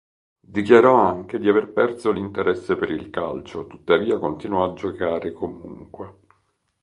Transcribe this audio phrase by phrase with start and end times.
[0.41, 6.17] Dichiarò anche di aver perso l'interesse per il calcio, tuttavia continuò a giocare comunque.